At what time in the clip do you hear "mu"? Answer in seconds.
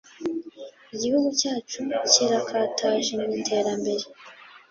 3.21-3.27